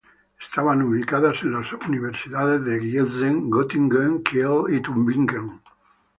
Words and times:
Estaban 0.41 0.81
ubicadas 0.81 1.43
en 1.43 1.51
las 1.51 1.71
Universidades 1.73 2.65
de 2.65 2.79
Giessen, 2.79 3.51
Göttingen, 3.51 4.23
Kiel 4.23 4.63
y 4.69 4.81
Tübingen. 4.81 5.61